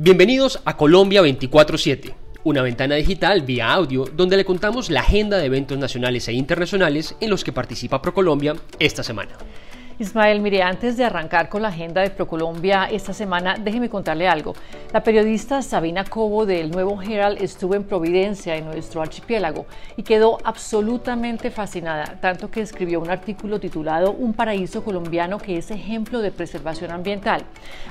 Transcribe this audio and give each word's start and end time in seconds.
Bienvenidos 0.00 0.62
a 0.64 0.76
Colombia 0.76 1.22
24-7, 1.22 2.14
una 2.44 2.62
ventana 2.62 2.94
digital 2.94 3.42
vía 3.42 3.72
audio 3.72 4.04
donde 4.04 4.36
le 4.36 4.44
contamos 4.44 4.90
la 4.90 5.00
agenda 5.00 5.38
de 5.38 5.46
eventos 5.46 5.76
nacionales 5.76 6.28
e 6.28 6.34
internacionales 6.34 7.16
en 7.20 7.30
los 7.30 7.42
que 7.42 7.50
participa 7.50 8.00
ProColombia 8.00 8.54
esta 8.78 9.02
semana. 9.02 9.32
Ismael, 9.98 10.40
mire, 10.40 10.62
antes 10.62 10.96
de 10.96 11.04
arrancar 11.04 11.48
con 11.48 11.62
la 11.62 11.68
agenda 11.68 12.00
de 12.02 12.10
ProColombia 12.10 12.84
esta 12.84 13.12
semana, 13.12 13.56
déjeme 13.58 13.88
contarle 13.88 14.28
algo. 14.28 14.54
La 14.92 15.02
periodista 15.02 15.60
Sabina 15.62 16.04
Cobo 16.04 16.46
del 16.46 16.70
Nuevo 16.70 17.02
Herald 17.02 17.42
estuvo 17.42 17.74
en 17.74 17.82
Providencia, 17.82 18.54
en 18.54 18.66
nuestro 18.66 19.02
archipiélago, 19.02 19.66
y 19.96 20.04
quedó 20.04 20.38
absolutamente 20.44 21.50
fascinada, 21.50 22.20
tanto 22.20 22.48
que 22.48 22.60
escribió 22.60 23.00
un 23.00 23.10
artículo 23.10 23.58
titulado 23.58 24.12
Un 24.12 24.34
paraíso 24.34 24.84
colombiano 24.84 25.38
que 25.38 25.58
es 25.58 25.72
ejemplo 25.72 26.20
de 26.20 26.30
preservación 26.30 26.92
ambiental. 26.92 27.42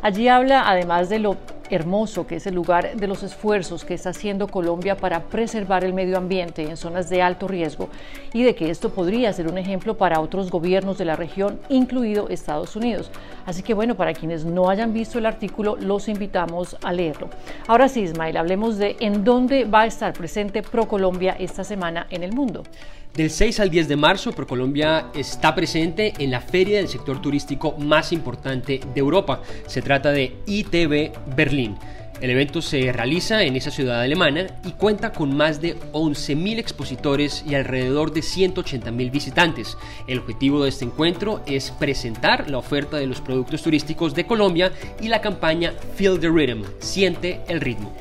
Allí 0.02 0.30
habla, 0.30 0.70
además 0.70 1.10
de 1.10 1.20
lo 1.20 1.36
hermoso 1.70 2.28
que 2.28 2.38
es 2.38 2.48
el 2.48 2.56
lugar 2.56 2.96
de 2.96 3.08
los 3.08 3.24
esfuerzos 3.24 3.86
que 3.86 3.94
está 3.94 4.10
haciendo 4.10 4.48
Colombia 4.48 4.98
para 4.98 5.24
preservar 5.24 5.84
el 5.84 5.94
medio 5.94 6.18
ambiente 6.18 6.64
en 6.64 6.78
zonas 6.78 7.10
de 7.10 7.22
alto 7.22 7.48
riesgo 7.48 7.90
y 8.34 8.44
de 8.44 8.56
que 8.56 8.70
esto 8.70 8.90
podría 8.90 9.34
ser 9.34 9.48
un 9.48 9.58
ejemplo 9.58 9.98
para 9.98 10.20
otros 10.20 10.52
gobiernos 10.52 10.98
de 10.98 11.06
la 11.06 11.16
región, 11.16 11.60
incluido 11.70 12.30
Estados 12.30 12.76
Unidos. 12.76 13.12
Así 13.46 13.64
que 13.64 13.74
bueno, 13.74 13.96
para 13.96 14.14
quienes 14.14 14.46
no 14.46 14.70
hayan 14.70 14.94
visto 14.94 15.20
el 15.20 15.26
artículo, 15.26 15.76
los 15.78 16.08
invitamos 16.10 16.78
a 16.84 16.92
leerlo. 16.94 17.30
Ahora 17.68 17.88
sí, 17.90 18.02
Ismael, 18.02 18.38
hablemos 18.38 18.78
de 18.78 18.98
en 19.00 19.24
dónde 19.24 19.66
va 19.66 19.82
a 19.82 19.88
estar 19.88 20.14
presente 20.14 20.62
ProColombia 20.62 21.36
esta 21.40 21.64
semana 21.64 22.08
en 22.10 22.24
el 22.24 22.34
mundo. 22.34 22.64
Del 23.18 23.32
6 23.32 23.62
al 23.62 23.72
10 23.72 23.88
de 23.88 23.96
marzo, 23.96 24.32
ProColombia 24.32 25.08
está 25.16 25.56
presente 25.56 26.14
en 26.20 26.30
la 26.30 26.40
feria 26.40 26.78
del 26.78 26.88
sector 26.88 27.20
turístico 27.20 27.76
más 27.80 28.14
importante 28.14 28.80
de 28.94 29.00
Europa. 29.00 29.42
Se 29.66 29.82
trata 29.82 30.12
de 30.12 30.36
ITB 30.46 31.14
Berlín. 31.36 31.80
El 32.22 32.30
evento 32.30 32.62
se 32.62 32.92
realiza 32.92 33.42
en 33.42 33.56
esa 33.56 33.72
ciudad 33.72 34.02
alemana 34.02 34.46
y 34.64 34.74
cuenta 34.74 35.14
con 35.14 35.36
más 35.36 35.60
de 35.62 35.80
11.000 35.94 36.60
expositores 36.60 37.44
y 37.48 37.56
alrededor 37.56 38.14
de 38.14 38.22
180.000 38.22 39.10
visitantes. 39.10 39.80
El 40.08 40.20
objetivo 40.20 40.62
de 40.62 40.70
este 40.70 40.86
encuentro 40.86 41.42
es 41.48 41.72
presentar 41.72 42.52
la 42.52 42.60
oferta 42.60 42.98
de 42.98 43.08
los 43.08 43.22
productos 43.22 43.64
turísticos 43.64 44.14
de 44.14 44.28
Colombia 44.28 44.72
y 45.02 45.08
la 45.08 45.22
campaña 45.22 45.74
Feel 45.96 46.20
the 46.20 46.30
Rhythm, 46.30 46.66
siente 46.78 47.42
el 47.48 47.62
ritmo. 47.62 47.96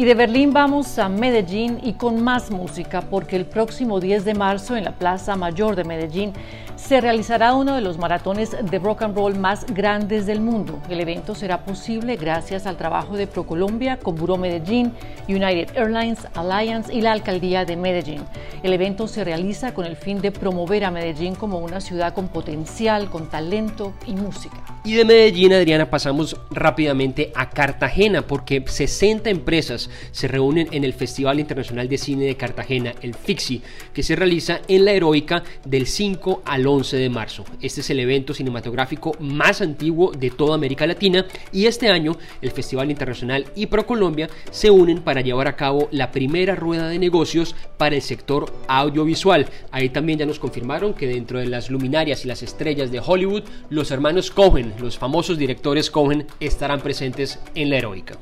Y 0.00 0.06
de 0.06 0.14
Berlín 0.14 0.54
vamos 0.54 0.98
a 0.98 1.10
Medellín 1.10 1.78
y 1.82 1.92
con 1.92 2.24
más 2.24 2.50
música 2.50 3.02
porque 3.02 3.36
el 3.36 3.44
próximo 3.44 4.00
10 4.00 4.24
de 4.24 4.32
marzo 4.32 4.74
en 4.74 4.84
la 4.84 4.92
Plaza 4.92 5.36
Mayor 5.36 5.76
de 5.76 5.84
Medellín 5.84 6.32
se 6.74 7.02
realizará 7.02 7.52
uno 7.52 7.74
de 7.74 7.82
los 7.82 7.98
maratones 7.98 8.56
de 8.62 8.78
rock 8.78 9.02
and 9.02 9.14
roll 9.14 9.38
más 9.38 9.66
grandes 9.66 10.24
del 10.24 10.40
mundo. 10.40 10.80
El 10.88 11.00
evento 11.00 11.34
será 11.34 11.66
posible 11.66 12.16
gracias 12.16 12.66
al 12.66 12.78
trabajo 12.78 13.14
de 13.18 13.26
ProColombia, 13.26 13.98
Buró 14.02 14.38
Medellín, 14.38 14.94
United 15.28 15.76
Airlines 15.76 16.26
Alliance 16.34 16.90
y 16.90 17.02
la 17.02 17.12
Alcaldía 17.12 17.66
de 17.66 17.76
Medellín. 17.76 18.22
El 18.62 18.72
evento 18.72 19.06
se 19.06 19.22
realiza 19.22 19.74
con 19.74 19.84
el 19.84 19.96
fin 19.96 20.22
de 20.22 20.32
promover 20.32 20.86
a 20.86 20.90
Medellín 20.90 21.34
como 21.34 21.58
una 21.58 21.82
ciudad 21.82 22.14
con 22.14 22.28
potencial, 22.28 23.10
con 23.10 23.28
talento 23.28 23.92
y 24.06 24.14
música. 24.14 24.79
Y 24.82 24.94
de 24.94 25.04
Medellín, 25.04 25.52
Adriana, 25.52 25.90
pasamos 25.90 26.38
rápidamente 26.50 27.32
a 27.34 27.50
Cartagena 27.50 28.26
porque 28.26 28.64
60 28.66 29.28
empresas 29.28 29.90
se 30.10 30.26
reúnen 30.26 30.68
en 30.72 30.84
el 30.84 30.94
Festival 30.94 31.38
Internacional 31.38 31.86
de 31.86 31.98
Cine 31.98 32.24
de 32.24 32.34
Cartagena, 32.34 32.94
el 33.02 33.14
FIXI, 33.14 33.60
que 33.92 34.02
se 34.02 34.16
realiza 34.16 34.62
en 34.68 34.86
la 34.86 34.92
Heroica 34.92 35.42
del 35.66 35.86
5 35.86 36.44
al 36.46 36.66
11 36.66 36.96
de 36.96 37.10
marzo. 37.10 37.44
Este 37.60 37.82
es 37.82 37.90
el 37.90 38.00
evento 38.00 38.32
cinematográfico 38.32 39.14
más 39.20 39.60
antiguo 39.60 40.12
de 40.12 40.30
toda 40.30 40.54
América 40.54 40.86
Latina 40.86 41.26
y 41.52 41.66
este 41.66 41.90
año 41.90 42.16
el 42.40 42.50
Festival 42.50 42.90
Internacional 42.90 43.44
y 43.54 43.66
ProColombia 43.66 44.30
se 44.50 44.70
unen 44.70 45.02
para 45.02 45.20
llevar 45.20 45.46
a 45.46 45.56
cabo 45.56 45.88
la 45.90 46.10
primera 46.10 46.54
rueda 46.54 46.88
de 46.88 46.98
negocios 46.98 47.54
para 47.76 47.96
el 47.96 48.02
sector 48.02 48.50
audiovisual. 48.66 49.46
Ahí 49.72 49.90
también 49.90 50.20
ya 50.20 50.26
nos 50.26 50.38
confirmaron 50.38 50.94
que 50.94 51.06
dentro 51.06 51.38
de 51.38 51.46
las 51.46 51.68
luminarias 51.68 52.24
y 52.24 52.28
las 52.28 52.42
estrellas 52.42 52.90
de 52.90 53.02
Hollywood, 53.04 53.42
los 53.68 53.90
hermanos 53.90 54.30
Cohen 54.30 54.69
los 54.78 54.98
famosos 54.98 55.38
directores 55.38 55.90
Cohen, 55.90 56.26
estarán 56.40 56.80
presentes 56.80 57.38
en 57.54 57.70
la 57.70 57.78
heroica. 57.78 58.16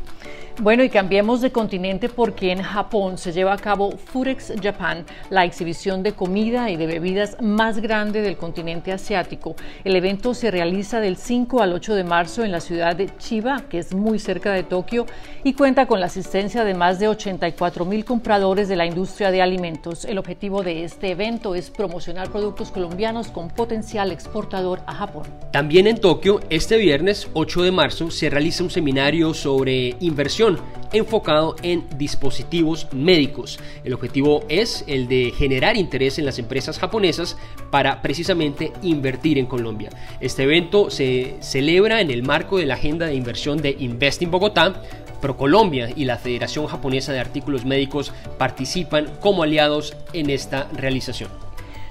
Bueno, 0.60 0.82
y 0.82 0.88
cambiemos 0.88 1.40
de 1.40 1.52
continente 1.52 2.08
porque 2.08 2.50
en 2.50 2.62
Japón 2.62 3.16
se 3.16 3.30
lleva 3.30 3.52
a 3.52 3.58
cabo 3.58 3.92
Furex 3.92 4.54
Japan, 4.60 5.06
la 5.30 5.44
exhibición 5.44 6.02
de 6.02 6.14
comida 6.14 6.68
y 6.68 6.76
de 6.76 6.88
bebidas 6.88 7.36
más 7.40 7.78
grande 7.78 8.22
del 8.22 8.36
continente 8.36 8.90
asiático. 8.90 9.54
El 9.84 9.94
evento 9.94 10.34
se 10.34 10.50
realiza 10.50 10.98
del 10.98 11.16
5 11.16 11.62
al 11.62 11.74
8 11.74 11.94
de 11.94 12.02
marzo 12.02 12.42
en 12.42 12.50
la 12.50 12.58
ciudad 12.58 12.96
de 12.96 13.08
Chiba, 13.18 13.66
que 13.68 13.78
es 13.78 13.94
muy 13.94 14.18
cerca 14.18 14.52
de 14.52 14.64
Tokio, 14.64 15.06
y 15.44 15.52
cuenta 15.52 15.86
con 15.86 16.00
la 16.00 16.06
asistencia 16.06 16.64
de 16.64 16.74
más 16.74 16.98
de 16.98 17.06
84 17.06 17.84
mil 17.84 18.04
compradores 18.04 18.66
de 18.68 18.74
la 18.74 18.86
industria 18.86 19.30
de 19.30 19.40
alimentos. 19.40 20.04
El 20.06 20.18
objetivo 20.18 20.64
de 20.64 20.82
este 20.82 21.12
evento 21.12 21.54
es 21.54 21.70
promocionar 21.70 22.32
productos 22.32 22.72
colombianos 22.72 23.28
con 23.28 23.46
potencial 23.46 24.10
exportador 24.10 24.80
a 24.86 24.94
Japón. 24.94 25.22
También 25.52 25.86
en 25.86 26.00
Tokio, 26.00 26.40
este 26.50 26.78
viernes 26.78 27.28
8 27.34 27.62
de 27.62 27.70
marzo, 27.70 28.10
se 28.10 28.28
realiza 28.28 28.64
un 28.64 28.70
seminario 28.70 29.34
sobre 29.34 29.94
inversión 30.00 30.47
enfocado 30.92 31.56
en 31.62 31.86
dispositivos 31.98 32.88
médicos. 32.92 33.58
El 33.84 33.92
objetivo 33.94 34.44
es 34.48 34.84
el 34.86 35.08
de 35.08 35.32
generar 35.36 35.76
interés 35.76 36.18
en 36.18 36.24
las 36.24 36.38
empresas 36.38 36.78
japonesas 36.78 37.36
para 37.70 38.00
precisamente 38.02 38.72
invertir 38.82 39.38
en 39.38 39.46
Colombia. 39.46 39.90
Este 40.20 40.44
evento 40.44 40.90
se 40.90 41.36
celebra 41.40 42.00
en 42.00 42.10
el 42.10 42.22
marco 42.22 42.58
de 42.58 42.66
la 42.66 42.74
agenda 42.74 43.06
de 43.06 43.14
inversión 43.14 43.60
de 43.60 43.76
Invest 43.78 44.22
in 44.22 44.30
Bogotá. 44.30 44.82
ProColombia 45.20 45.90
y 45.96 46.04
la 46.04 46.16
Federación 46.16 46.68
Japonesa 46.68 47.12
de 47.12 47.18
Artículos 47.18 47.64
Médicos 47.64 48.12
participan 48.38 49.08
como 49.20 49.42
aliados 49.42 49.96
en 50.12 50.30
esta 50.30 50.68
realización. 50.72 51.47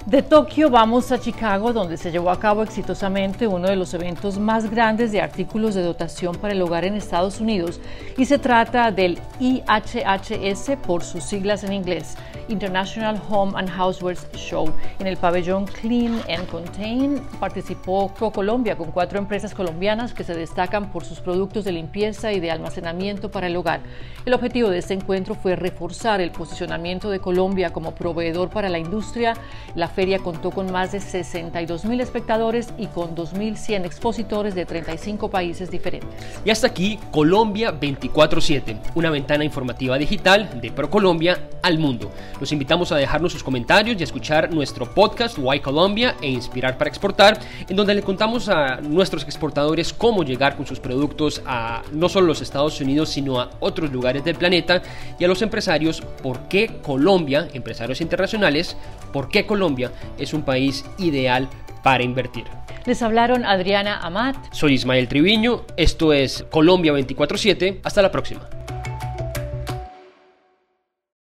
De 0.07 0.21
Tokio 0.21 0.69
vamos 0.69 1.11
a 1.11 1.19
Chicago, 1.19 1.73
donde 1.73 1.97
se 1.97 2.11
llevó 2.11 2.29
a 2.29 2.39
cabo 2.39 2.63
exitosamente 2.63 3.45
uno 3.45 3.67
de 3.67 3.75
los 3.75 3.93
eventos 3.93 4.39
más 4.39 4.71
grandes 4.71 5.11
de 5.11 5.19
artículos 5.19 5.75
de 5.75 5.81
dotación 5.81 6.37
para 6.37 6.53
el 6.53 6.61
hogar 6.61 6.85
en 6.85 6.95
Estados 6.95 7.41
Unidos, 7.41 7.81
y 8.17 8.23
se 8.23 8.39
trata 8.39 8.89
del 8.89 9.19
IHHS 9.41 10.77
por 10.87 11.03
sus 11.03 11.25
siglas 11.25 11.65
en 11.65 11.73
inglés, 11.73 12.15
International 12.47 13.21
Home 13.29 13.51
and 13.57 13.69
Housewares 13.69 14.25
Show. 14.33 14.71
En 14.99 15.07
el 15.07 15.17
pabellón 15.17 15.65
Clean 15.65 16.21
and 16.29 16.47
Contain 16.47 17.21
participó 17.41 18.07
ProColombia 18.13 18.77
con 18.77 18.91
cuatro 18.91 19.19
empresas 19.19 19.53
colombianas 19.53 20.13
que 20.13 20.23
se 20.23 20.33
destacan 20.33 20.89
por 20.89 21.03
sus 21.03 21.19
productos 21.19 21.65
de 21.65 21.73
limpieza 21.73 22.31
y 22.31 22.39
de 22.39 22.49
almacenamiento 22.49 23.29
para 23.29 23.47
el 23.47 23.57
hogar. 23.57 23.81
El 24.25 24.33
objetivo 24.33 24.69
de 24.69 24.77
este 24.77 24.93
encuentro 24.93 25.35
fue 25.35 25.57
reforzar 25.57 26.21
el 26.21 26.31
posicionamiento 26.31 27.09
de 27.09 27.19
Colombia 27.19 27.73
como 27.73 27.93
proveedor 27.93 28.49
para 28.49 28.69
la 28.69 28.79
industria, 28.79 29.33
la 29.75 29.89
feria 29.97 30.19
contó 30.19 30.51
con 30.51 30.71
más 30.71 30.91
de 30.91 30.99
62 30.99 31.85
mil 31.85 31.99
espectadores 32.01 32.71
y 32.77 32.85
con 32.85 33.15
2.100 33.15 33.83
expositores 33.83 34.53
de 34.53 34.63
35 34.63 35.31
países 35.31 35.71
diferentes. 35.71 36.07
Y 36.45 36.51
hasta 36.51 36.67
aquí 36.67 36.99
Colombia 37.09 37.73
24-7, 37.73 38.91
una 38.93 39.09
ventana 39.09 39.43
informativa 39.43 39.97
digital 39.97 40.61
de 40.61 40.71
ProColombia 40.71 41.39
al 41.63 41.79
mundo. 41.79 42.11
Los 42.39 42.51
invitamos 42.51 42.91
a 42.91 42.97
dejarnos 42.97 43.31
sus 43.31 43.43
comentarios 43.43 43.97
y 43.97 44.01
a 44.01 44.03
escuchar 44.03 44.53
nuestro 44.53 44.85
podcast 44.85 45.35
Why 45.39 45.61
Colombia 45.61 46.13
e 46.21 46.29
Inspirar 46.29 46.77
para 46.77 46.89
Exportar, 46.89 47.39
en 47.67 47.75
donde 47.75 47.95
le 47.95 48.03
contamos 48.03 48.49
a 48.49 48.79
nuestros 48.79 49.23
exportadores 49.23 49.93
cómo 49.93 50.23
llegar 50.23 50.57
con 50.57 50.67
sus 50.67 50.79
productos 50.79 51.41
a 51.47 51.81
no 51.91 52.07
solo 52.07 52.27
los 52.27 52.43
Estados 52.43 52.79
Unidos, 52.79 53.09
sino 53.09 53.41
a 53.41 53.49
otros 53.61 53.91
lugares 53.91 54.23
del 54.23 54.35
planeta 54.35 54.83
y 55.17 55.23
a 55.23 55.27
los 55.27 55.41
empresarios 55.41 56.01
por 56.21 56.41
qué 56.49 56.81
Colombia, 56.83 57.47
empresarios 57.53 57.99
internacionales, 57.99 58.77
por 59.11 59.29
qué 59.29 59.47
Colombia 59.87 59.91
es 60.17 60.33
un 60.33 60.43
país 60.43 60.85
ideal 60.97 61.47
para 61.83 62.03
invertir. 62.03 62.45
Les 62.85 63.01
hablaron 63.01 63.45
Adriana 63.45 63.99
Amat. 63.99 64.37
Soy 64.51 64.73
Ismael 64.73 65.07
Triviño, 65.07 65.65
esto 65.75 66.13
es 66.13 66.45
Colombia 66.49 66.93
24-7, 66.93 67.79
hasta 67.83 68.01
la 68.01 68.11
próxima. 68.11 68.47